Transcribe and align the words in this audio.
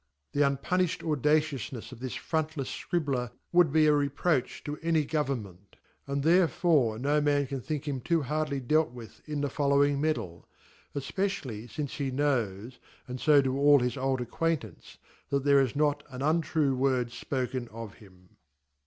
TheunpunijUd 0.33 1.03
audacioufnefs 1.03 1.91
of 1.91 1.99
'this 1.99 2.15
front 2.15 2.55
Jefs 2.55 2.71
Scribkr 2.75 3.29
.would 3.51 3.71
be 3.71 3.85
a 3.85 3.93
reproach 3.93 4.63
to 4.63 4.79
any 4.81 5.05
Government; 5.05 5.75
and 6.07 6.23
there 6.23 6.47
fore 6.47 6.97
no 6.97 7.19
wan 7.21 7.45
can 7.45 7.61
think 7.61 7.87
him 7.87 8.01
too 8.01 8.23
hardly 8.23 8.59
dealt 8.59 8.89
with 8.89 9.21
in 9.29 9.41
the 9.41 9.47
following 9.51 10.01
Medal; 10.01 10.47
efpecially.fxnce 10.95 11.89
he 11.91 12.09
knows, 12.09 12.79
and 13.07 13.21
fo 13.21 13.43
do 13.43 13.55
all 13.59 13.77
his 13.77 13.95
old 13.95 14.21
acquain 14.21 14.59
tance, 14.61 14.97
that 15.29 15.43
thece 15.43 15.65
is 15.65 15.75
not 15.75 16.01
an 16.09 16.23
untrue 16.23 16.75
wordfpoken 16.75 17.67
of 17.67 17.93
him. 18.01 18.37